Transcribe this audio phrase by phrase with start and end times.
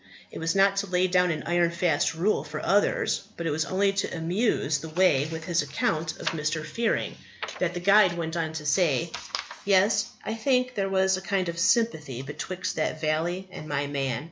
[0.31, 3.65] It was not to lay down an iron fast rule for others, but it was
[3.65, 6.65] only to amuse the way with his account of Mr.
[6.65, 7.17] Fearing,
[7.59, 9.11] that the guide went on to say:
[9.63, 14.19] "Yes, I think there was a kind of sympathy betwixt that valley and my man.